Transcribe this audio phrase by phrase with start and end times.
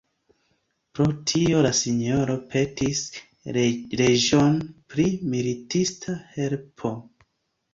[0.99, 3.03] Pro tio la sinjoro petis
[3.59, 4.57] reĝon
[4.95, 6.95] pri militista helpo.